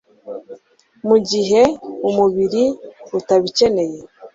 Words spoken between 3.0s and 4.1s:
utabikeneye